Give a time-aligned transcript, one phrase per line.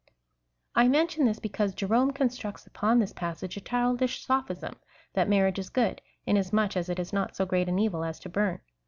[0.73, 4.73] I mention this, because Jerome constructs upon this passage a childish sojihism^—
[5.13, 8.19] that marriage is good, inas much as it is not so great an evil as
[8.21, 8.61] to burn.